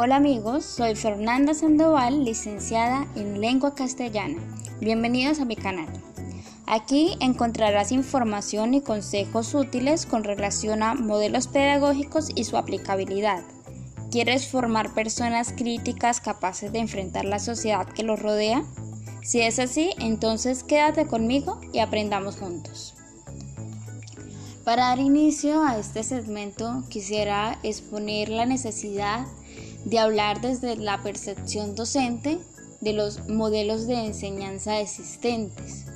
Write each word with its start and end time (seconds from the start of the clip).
Hola 0.00 0.14
amigos, 0.14 0.64
soy 0.64 0.94
Fernanda 0.94 1.54
Sandoval, 1.54 2.24
licenciada 2.24 3.08
en 3.16 3.40
lengua 3.40 3.74
castellana. 3.74 4.40
Bienvenidos 4.80 5.40
a 5.40 5.44
mi 5.44 5.56
canal. 5.56 5.88
Aquí 6.66 7.16
encontrarás 7.18 7.90
información 7.90 8.74
y 8.74 8.80
consejos 8.80 9.52
útiles 9.54 10.06
con 10.06 10.22
relación 10.22 10.84
a 10.84 10.94
modelos 10.94 11.48
pedagógicos 11.48 12.30
y 12.32 12.44
su 12.44 12.56
aplicabilidad. 12.56 13.42
¿Quieres 14.12 14.46
formar 14.46 14.94
personas 14.94 15.52
críticas 15.52 16.20
capaces 16.20 16.70
de 16.70 16.78
enfrentar 16.78 17.24
la 17.24 17.40
sociedad 17.40 17.88
que 17.88 18.04
los 18.04 18.22
rodea? 18.22 18.62
Si 19.24 19.40
es 19.40 19.58
así, 19.58 19.90
entonces 19.98 20.62
quédate 20.62 21.08
conmigo 21.08 21.60
y 21.72 21.80
aprendamos 21.80 22.36
juntos. 22.36 22.94
Para 24.62 24.90
dar 24.90 25.00
inicio 25.00 25.64
a 25.64 25.76
este 25.76 26.04
segmento 26.04 26.84
quisiera 26.88 27.58
exponer 27.64 28.28
la 28.28 28.46
necesidad 28.46 29.26
de 29.88 29.98
hablar 29.98 30.42
desde 30.42 30.76
la 30.76 31.02
percepción 31.02 31.74
docente 31.74 32.38
de 32.82 32.92
los 32.92 33.26
modelos 33.28 33.86
de 33.86 34.04
enseñanza 34.04 34.80
existentes 34.80 35.86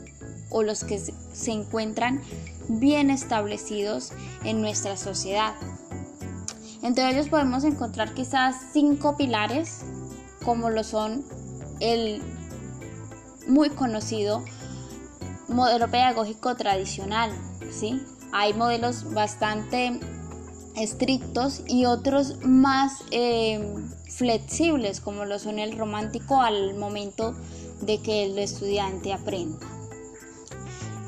o 0.49 0.63
los 0.63 0.83
que 0.83 0.99
se 0.99 1.51
encuentran 1.51 2.23
bien 2.69 3.11
establecidos 3.11 4.13
en 4.45 4.63
nuestra 4.63 4.97
sociedad. 4.97 5.55
Entre 6.83 7.09
ellos 7.11 7.29
podemos 7.29 7.65
encontrar 7.65 8.15
quizás 8.15 8.57
cinco 8.73 9.17
pilares 9.17 9.83
como 10.43 10.71
lo 10.71 10.85
son 10.85 11.25
el 11.81 12.23
muy 13.47 13.69
conocido 13.71 14.43
modelo 15.49 15.91
pedagógico 15.91 16.57
tradicional, 16.57 17.31
¿sí? 17.71 18.03
Hay 18.33 18.55
modelos 18.55 19.13
bastante 19.13 20.01
estrictos 20.77 21.63
y 21.67 21.85
otros 21.85 22.37
más 22.45 23.05
eh, 23.11 23.75
flexibles 24.09 25.01
como 25.01 25.25
lo 25.25 25.39
son 25.39 25.59
el 25.59 25.77
romántico 25.77 26.41
al 26.41 26.75
momento 26.75 27.35
de 27.81 27.99
que 27.99 28.25
el 28.25 28.39
estudiante 28.39 29.13
aprenda. 29.13 29.59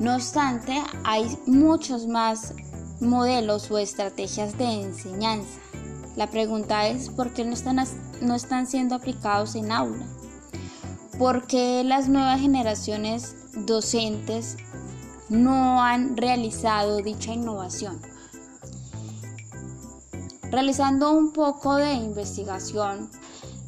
No 0.00 0.16
obstante, 0.16 0.82
hay 1.04 1.38
muchos 1.46 2.06
más 2.06 2.52
modelos 3.00 3.70
o 3.70 3.78
estrategias 3.78 4.58
de 4.58 4.64
enseñanza. 4.64 5.60
La 6.16 6.30
pregunta 6.30 6.88
es 6.88 7.10
por 7.10 7.32
qué 7.32 7.44
no 7.44 7.52
están, 7.52 7.82
no 8.20 8.34
están 8.34 8.66
siendo 8.66 8.94
aplicados 8.94 9.54
en 9.54 9.72
aula. 9.72 10.06
¿Por 11.18 11.46
qué 11.46 11.84
las 11.84 12.08
nuevas 12.08 12.40
generaciones 12.40 13.36
docentes 13.54 14.56
no 15.28 15.82
han 15.82 16.16
realizado 16.16 16.98
dicha 16.98 17.32
innovación? 17.32 18.00
Realizando 20.54 21.10
un 21.10 21.32
poco 21.32 21.74
de 21.74 21.94
investigación, 21.94 23.10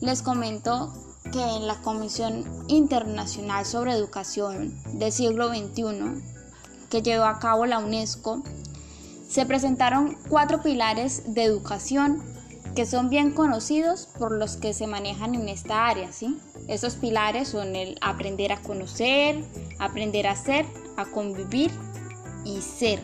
les 0.01 0.23
comento 0.23 0.93
que 1.33 1.43
en 1.43 1.67
la 1.67 1.83
Comisión 1.83 2.45
Internacional 2.69 3.67
sobre 3.67 3.91
Educación 3.91 4.73
del 4.93 5.11
siglo 5.11 5.49
XXI, 5.49 6.23
que 6.89 7.03
llevó 7.03 7.25
a 7.25 7.41
cabo 7.41 7.67
la 7.67 7.81
UNESCO, 7.81 8.45
se 9.29 9.45
presentaron 9.47 10.17
cuatro 10.29 10.63
pilares 10.63 11.35
de 11.35 11.43
educación 11.43 12.23
que 12.77 12.87
son 12.87 13.11
bien 13.11 13.33
conocidos 13.33 14.07
por 14.17 14.31
los 14.31 14.57
que 14.57 14.73
se 14.73 14.87
manejan 14.87 15.35
en 15.35 15.49
esta 15.49 15.89
área. 15.89 16.13
¿sí? 16.13 16.39
Esos 16.69 16.95
pilares 16.95 17.49
son 17.49 17.75
el 17.75 17.99
aprender 18.01 18.53
a 18.53 18.63
conocer, 18.63 19.45
aprender 19.81 20.29
a 20.29 20.37
ser, 20.37 20.67
a 20.97 21.05
convivir 21.07 21.73
y 22.45 22.63
ser. 22.63 23.03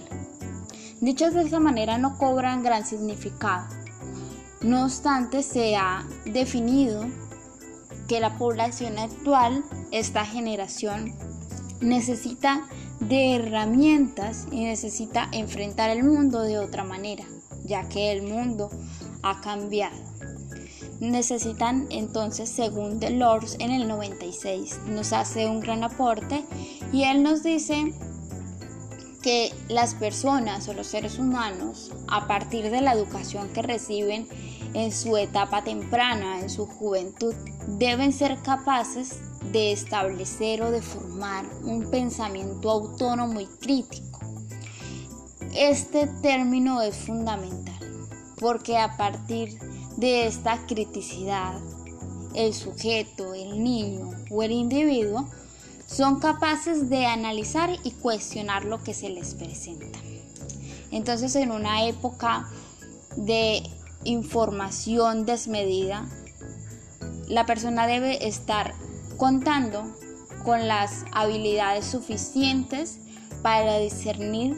Dichos 1.02 1.34
de 1.34 1.42
esa 1.42 1.58
manera 1.58 1.98
no 1.98 2.16
cobran 2.16 2.62
gran 2.62 2.86
significado. 2.86 3.66
No 4.60 4.84
obstante, 4.84 5.42
se 5.42 5.74
ha 5.74 6.06
definido 6.24 7.04
que 8.06 8.20
la 8.20 8.38
población 8.38 9.00
actual, 9.00 9.64
esta 9.90 10.24
generación, 10.24 11.12
necesita 11.80 12.68
de 13.00 13.34
herramientas 13.34 14.46
y 14.52 14.62
necesita 14.62 15.28
enfrentar 15.32 15.90
el 15.90 16.04
mundo 16.04 16.42
de 16.42 16.60
otra 16.60 16.84
manera, 16.84 17.24
ya 17.64 17.88
que 17.88 18.12
el 18.12 18.22
mundo 18.22 18.70
ha 19.24 19.40
cambiado. 19.40 19.96
Necesitan 21.00 21.88
entonces, 21.90 22.48
según 22.48 23.00
Delors 23.00 23.56
en 23.58 23.72
el 23.72 23.88
96, 23.88 24.82
nos 24.86 25.12
hace 25.12 25.48
un 25.48 25.58
gran 25.58 25.82
aporte 25.82 26.44
y 26.92 27.02
él 27.02 27.24
nos 27.24 27.42
dice 27.42 27.92
que 29.22 29.54
las 29.68 29.94
personas 29.94 30.68
o 30.68 30.74
los 30.74 30.88
seres 30.88 31.18
humanos, 31.18 31.92
a 32.08 32.26
partir 32.26 32.70
de 32.70 32.80
la 32.80 32.92
educación 32.92 33.48
que 33.50 33.62
reciben 33.62 34.28
en 34.74 34.92
su 34.92 35.16
etapa 35.16 35.64
temprana, 35.64 36.40
en 36.40 36.50
su 36.50 36.66
juventud, 36.66 37.34
deben 37.66 38.12
ser 38.12 38.42
capaces 38.42 39.20
de 39.52 39.72
establecer 39.72 40.62
o 40.62 40.70
de 40.70 40.82
formar 40.82 41.44
un 41.62 41.90
pensamiento 41.90 42.70
autónomo 42.70 43.40
y 43.40 43.46
crítico. 43.46 44.20
Este 45.54 46.06
término 46.22 46.80
es 46.82 46.96
fundamental 46.96 47.74
porque 48.42 48.76
a 48.76 48.96
partir 48.96 49.56
de 49.96 50.26
esta 50.26 50.66
criticidad, 50.66 51.60
el 52.34 52.54
sujeto, 52.54 53.34
el 53.34 53.62
niño 53.62 54.10
o 54.30 54.42
el 54.42 54.50
individuo 54.50 55.28
son 55.92 56.20
capaces 56.20 56.88
de 56.88 57.04
analizar 57.04 57.70
y 57.84 57.90
cuestionar 57.90 58.64
lo 58.64 58.82
que 58.82 58.94
se 58.94 59.10
les 59.10 59.34
presenta. 59.34 59.98
Entonces 60.90 61.36
en 61.36 61.50
una 61.50 61.86
época 61.86 62.48
de 63.16 63.62
información 64.04 65.26
desmedida, 65.26 66.08
la 67.28 67.44
persona 67.44 67.86
debe 67.86 68.26
estar 68.26 68.74
contando 69.18 69.84
con 70.44 70.66
las 70.66 71.04
habilidades 71.12 71.84
suficientes 71.84 72.98
para 73.42 73.78
discernir 73.78 74.56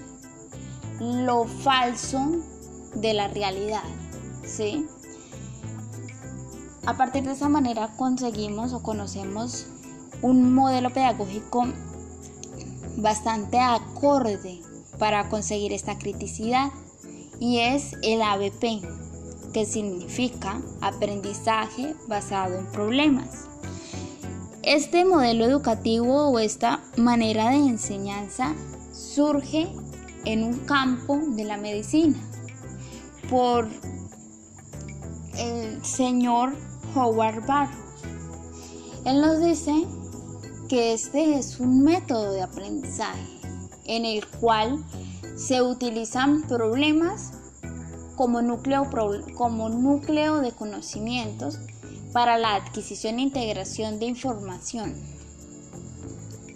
lo 1.00 1.46
falso 1.46 2.20
de 2.94 3.12
la 3.12 3.26
realidad, 3.26 3.82
¿sí? 4.46 4.86
A 6.86 6.96
partir 6.96 7.24
de 7.24 7.32
esa 7.32 7.48
manera 7.48 7.88
conseguimos 7.96 8.72
o 8.72 8.82
conocemos 8.82 9.66
un 10.24 10.54
modelo 10.54 10.88
pedagógico 10.88 11.66
bastante 12.96 13.60
acorde 13.60 14.58
para 14.98 15.28
conseguir 15.28 15.74
esta 15.74 15.98
criticidad 15.98 16.70
y 17.40 17.58
es 17.58 17.94
el 18.02 18.22
ABP, 18.22 18.80
que 19.52 19.66
significa 19.66 20.62
aprendizaje 20.80 21.94
basado 22.08 22.56
en 22.56 22.64
problemas. 22.72 23.48
Este 24.62 25.04
modelo 25.04 25.44
educativo 25.44 26.30
o 26.30 26.38
esta 26.38 26.82
manera 26.96 27.50
de 27.50 27.56
enseñanza 27.56 28.54
surge 28.92 29.70
en 30.24 30.42
un 30.42 30.60
campo 30.60 31.20
de 31.36 31.44
la 31.44 31.58
medicina 31.58 32.16
por 33.28 33.68
el 35.36 35.84
señor 35.84 36.54
Howard 36.94 37.46
Barrow. 37.46 37.76
Él 39.04 39.20
nos 39.20 39.38
dice 39.42 39.86
que 40.74 40.92
este 40.92 41.38
es 41.38 41.60
un 41.60 41.84
método 41.84 42.32
de 42.32 42.42
aprendizaje 42.42 43.22
en 43.84 44.04
el 44.04 44.26
cual 44.26 44.84
se 45.36 45.62
utilizan 45.62 46.48
problemas 46.48 47.30
como 48.16 48.42
núcleo, 48.42 48.90
como 49.36 49.68
núcleo 49.68 50.40
de 50.40 50.50
conocimientos 50.50 51.60
para 52.12 52.38
la 52.38 52.56
adquisición 52.56 53.20
e 53.20 53.22
integración 53.22 54.00
de 54.00 54.06
información. 54.06 54.96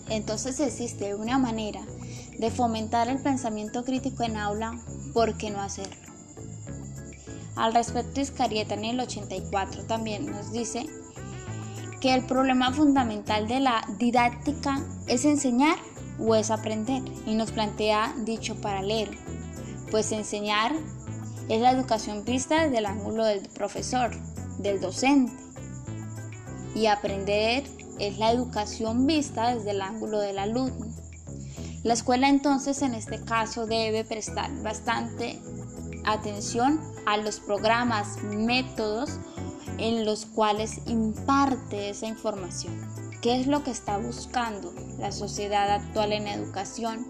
Entonces 0.09 0.59
existe 0.59 1.15
una 1.15 1.39
manera 1.39 1.87
de 2.41 2.51
fomentar 2.51 3.07
el 3.07 3.23
pensamiento 3.23 3.85
crítico 3.85 4.25
en 4.25 4.37
aula, 4.37 4.81
¿por 5.15 5.37
qué 5.37 5.51
no 5.51 5.61
hacerlo? 5.61 5.95
Al 7.55 7.73
respecto, 7.73 8.21
Iscarieta 8.21 8.75
en 8.75 8.85
el 8.85 8.99
84 8.99 9.85
también 9.85 10.27
nos 10.27 10.51
dice 10.51 10.89
que 12.01 12.15
el 12.15 12.25
problema 12.25 12.73
fundamental 12.73 13.49
de 13.49 13.61
la 13.61 13.85
didáctica 13.99 14.81
es 15.07 15.25
enseñar 15.25 15.77
o 16.19 16.35
es 16.35 16.51
aprender 16.51 17.03
y 17.27 17.35
nos 17.35 17.53
plantea 17.53 18.15
dicho 18.25 18.61
paralelo, 18.61 19.13
pues 19.91 20.13
enseñar 20.13 20.73
es 21.49 21.61
la 21.61 21.73
educación 21.73 22.25
vista 22.25 22.65
desde 22.65 22.79
el 22.79 22.87
ángulo 22.87 23.25
del 23.25 23.49
profesor, 23.49 24.11
del 24.59 24.81
docente, 24.81 25.33
y 26.75 26.87
aprender 26.87 27.65
es 27.99 28.19
la 28.19 28.31
educación 28.31 29.07
vista 29.07 29.55
desde 29.55 29.71
el 29.71 29.81
ángulo 29.81 30.21
del 30.21 30.39
alumno. 30.39 30.87
La 31.83 31.95
escuela 31.95 32.29
entonces 32.29 32.83
en 32.83 32.95
este 32.95 33.23
caso 33.25 33.67
debe 33.67 34.05
prestar 34.05 34.51
bastante 34.63 35.41
atención 36.05 36.81
a 37.07 37.17
los 37.17 37.41
programas, 37.41 38.23
métodos 38.23 39.19
en 39.79 40.05
los 40.05 40.27
cuales 40.27 40.81
imparte 40.87 41.91
esa 41.91 42.07
información. 42.07 42.75
¿Qué 43.23 43.41
es 43.41 43.47
lo 43.47 43.65
que 43.65 43.71
está 43.71 43.99
buscando 43.99 44.73
la 44.99 45.11
sociedad 45.13 45.71
actual 45.71 46.13
en 46.13 46.29
educación? 46.29 47.07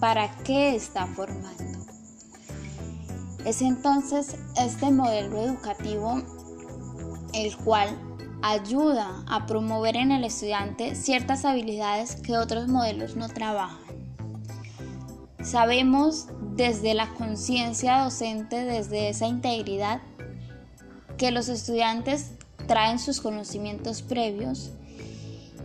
¿Para 0.00 0.36
qué 0.38 0.74
está 0.74 1.06
formando? 1.06 1.80
Es 3.44 3.62
entonces 3.62 4.36
este 4.56 4.90
modelo 4.90 5.38
educativo 5.38 6.22
el 7.32 7.56
cual 7.56 7.98
ayuda 8.42 9.24
a 9.26 9.46
promover 9.46 9.96
en 9.96 10.12
el 10.12 10.24
estudiante 10.24 10.94
ciertas 10.94 11.44
habilidades 11.44 12.16
que 12.16 12.36
otros 12.36 12.68
modelos 12.68 13.16
no 13.16 13.28
trabajan. 13.28 13.78
Sabemos 15.42 16.28
desde 16.54 16.94
la 16.94 17.08
conciencia 17.14 18.02
docente, 18.02 18.64
desde 18.64 19.08
esa 19.08 19.26
integridad, 19.26 20.00
que 21.20 21.30
los 21.32 21.50
estudiantes 21.50 22.30
traen 22.66 22.98
sus 22.98 23.20
conocimientos 23.20 24.00
previos 24.00 24.72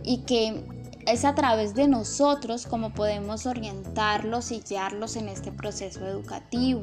y 0.04 0.18
que 0.18 0.62
es 1.06 1.24
a 1.24 1.34
través 1.34 1.74
de 1.74 1.88
nosotros 1.88 2.66
como 2.66 2.92
podemos 2.92 3.46
orientarlos 3.46 4.52
y 4.52 4.60
guiarlos 4.60 5.16
en 5.16 5.30
este 5.30 5.52
proceso 5.52 6.06
educativo 6.06 6.82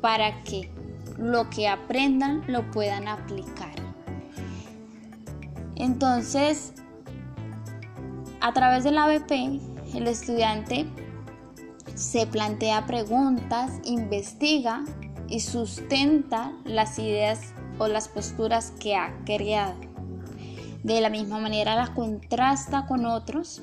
para 0.00 0.44
que 0.44 0.70
lo 1.18 1.50
que 1.50 1.66
aprendan 1.66 2.44
lo 2.46 2.70
puedan 2.70 3.08
aplicar. 3.08 3.74
Entonces, 5.74 6.74
a 8.40 8.52
través 8.52 8.84
del 8.84 8.96
ABP, 8.96 9.32
el 9.94 10.06
estudiante 10.06 10.86
se 11.96 12.28
plantea 12.28 12.86
preguntas, 12.86 13.72
investiga 13.82 14.84
y 15.26 15.40
sustenta 15.40 16.52
las 16.64 16.96
ideas 17.00 17.40
o 17.78 17.88
las 17.88 18.08
posturas 18.08 18.72
que 18.78 18.96
ha 18.96 19.16
creado. 19.24 19.80
De 20.82 21.00
la 21.00 21.10
misma 21.10 21.38
manera 21.38 21.74
la 21.74 21.94
contrasta 21.94 22.86
con 22.86 23.06
otros 23.06 23.62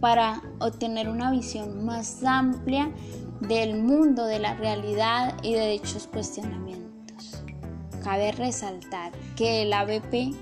para 0.00 0.42
obtener 0.58 1.08
una 1.08 1.30
visión 1.30 1.84
más 1.84 2.22
amplia 2.24 2.90
del 3.40 3.82
mundo, 3.82 4.26
de 4.26 4.38
la 4.38 4.54
realidad 4.54 5.34
y 5.42 5.54
de 5.54 5.70
dichos 5.70 6.06
cuestionamientos. 6.06 7.42
Cabe 8.02 8.32
resaltar 8.32 9.12
que 9.36 9.62
el 9.62 9.72
ABP 9.72 10.34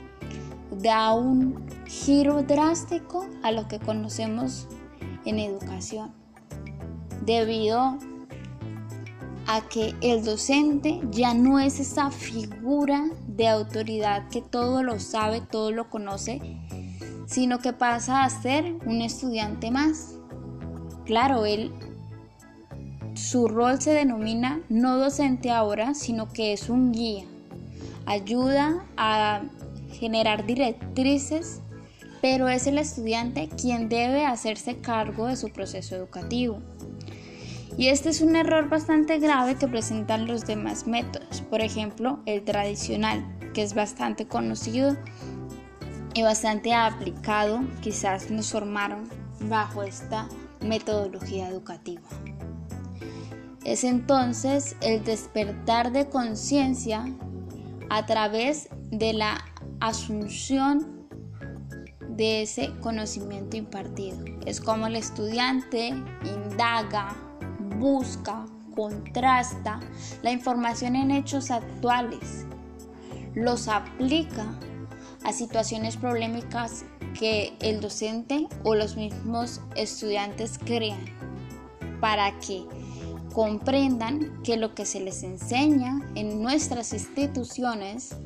da 0.82 1.14
un 1.14 1.64
giro 1.87 2.43
drástico 2.43 3.26
a 3.43 3.52
lo 3.52 3.69
que 3.69 3.78
conocemos 3.78 4.66
en 5.25 5.38
educación, 5.38 6.12
debido 7.25 7.99
a 9.46 9.60
que 9.68 9.94
el 10.00 10.24
docente 10.24 11.00
ya 11.10 11.34
no 11.34 11.58
es 11.58 11.80
esa 11.80 12.10
figura 12.10 13.04
de 13.26 13.48
autoridad 13.48 14.28
que 14.28 14.40
todo 14.42 14.82
lo 14.82 15.00
sabe, 15.00 15.40
todo 15.40 15.72
lo 15.72 15.90
conoce, 15.90 16.40
sino 17.26 17.58
que 17.58 17.72
pasa 17.72 18.24
a 18.24 18.30
ser 18.30 18.76
un 18.86 19.02
estudiante 19.02 19.70
más. 19.70 20.14
Claro, 21.04 21.44
él 21.46 21.72
su 23.14 23.46
rol 23.46 23.80
se 23.80 23.92
denomina 23.92 24.60
no 24.68 24.96
docente 24.96 25.50
ahora, 25.50 25.94
sino 25.94 26.28
que 26.28 26.52
es 26.52 26.68
un 26.68 26.92
guía. 26.92 27.24
Ayuda 28.06 28.84
a 28.96 29.42
generar 29.92 30.46
directrices, 30.46 31.60
pero 32.20 32.48
es 32.48 32.66
el 32.66 32.78
estudiante 32.78 33.48
quien 33.48 33.88
debe 33.88 34.24
hacerse 34.24 34.78
cargo 34.78 35.26
de 35.26 35.36
su 35.36 35.50
proceso 35.50 35.94
educativo. 35.94 36.58
Y 37.76 37.88
este 37.88 38.10
es 38.10 38.20
un 38.20 38.36
error 38.36 38.69
bastante 38.69 39.19
grave 39.19 39.56
que 39.56 39.66
presentan 39.66 40.26
los 40.26 40.46
demás 40.46 40.86
métodos, 40.86 41.40
por 41.42 41.60
ejemplo 41.62 42.20
el 42.26 42.44
tradicional, 42.44 43.24
que 43.54 43.62
es 43.62 43.74
bastante 43.74 44.26
conocido 44.26 44.96
y 46.14 46.22
bastante 46.22 46.74
aplicado, 46.74 47.60
quizás 47.80 48.30
nos 48.30 48.52
formaron 48.52 49.08
bajo 49.48 49.82
esta 49.82 50.28
metodología 50.60 51.48
educativa. 51.48 52.02
Es 53.64 53.84
entonces 53.84 54.76
el 54.80 55.04
despertar 55.04 55.92
de 55.92 56.08
conciencia 56.08 57.06
a 57.88 58.06
través 58.06 58.68
de 58.90 59.12
la 59.12 59.44
asunción 59.80 61.08
de 62.08 62.42
ese 62.42 62.72
conocimiento 62.80 63.56
impartido. 63.56 64.18
Es 64.44 64.60
como 64.60 64.86
el 64.86 64.96
estudiante 64.96 65.88
indaga, 66.25 67.14
busca, 67.82 68.46
contrasta 68.76 69.81
la 70.23 70.31
información 70.31 70.94
en 70.94 71.11
hechos 71.11 71.50
actuales, 71.50 72.46
los 73.34 73.67
aplica 73.67 74.46
a 75.25 75.32
situaciones 75.32 75.96
problemáticas 75.96 76.84
que 77.19 77.55
el 77.61 77.81
docente 77.81 78.46
o 78.62 78.76
los 78.76 78.96
mismos 78.96 79.61
estudiantes 79.75 80.58
crean 80.64 81.05
para 82.00 82.38
que 82.38 82.64
comprendan 83.34 84.43
que 84.43 84.56
lo 84.56 84.75
que 84.75 84.87
se 84.87 85.00
les 85.00 85.25
enseña 85.25 86.00
en 86.14 86.40
nuestras 86.40 86.93
instituciones 86.93 88.17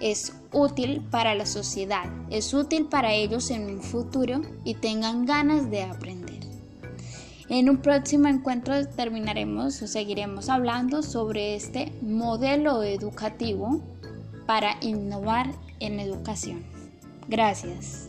es 0.00 0.34
útil 0.52 1.02
para 1.10 1.34
la 1.34 1.46
sociedad, 1.46 2.04
es 2.30 2.52
útil 2.52 2.86
para 2.86 3.14
ellos 3.14 3.50
en 3.50 3.64
un 3.66 3.80
futuro 3.80 4.42
y 4.64 4.74
tengan 4.74 5.24
ganas 5.24 5.70
de 5.70 5.84
aprender. 5.84 6.23
En 7.56 7.70
un 7.70 7.76
próximo 7.76 8.26
encuentro 8.26 8.74
terminaremos 8.84 9.80
o 9.80 9.86
seguiremos 9.86 10.48
hablando 10.48 11.04
sobre 11.04 11.54
este 11.54 11.92
modelo 12.02 12.82
educativo 12.82 13.80
para 14.44 14.76
innovar 14.80 15.52
en 15.78 16.00
educación. 16.00 16.64
Gracias. 17.28 18.08